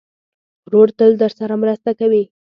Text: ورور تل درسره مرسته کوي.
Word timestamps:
ورور 0.65 0.87
تل 0.97 1.11
درسره 1.23 1.55
مرسته 1.63 1.91
کوي. 1.99 2.23